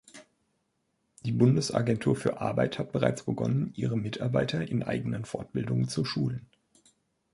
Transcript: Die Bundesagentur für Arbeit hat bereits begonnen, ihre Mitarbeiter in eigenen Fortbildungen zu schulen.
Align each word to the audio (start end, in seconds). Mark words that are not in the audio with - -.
Die 1.25 1.31
Bundesagentur 1.31 2.15
für 2.15 2.41
Arbeit 2.41 2.79
hat 2.79 2.91
bereits 2.91 3.21
begonnen, 3.21 3.71
ihre 3.75 3.97
Mitarbeiter 3.99 4.67
in 4.67 4.81
eigenen 4.81 5.25
Fortbildungen 5.25 5.87
zu 5.89 6.05
schulen. 6.05 6.47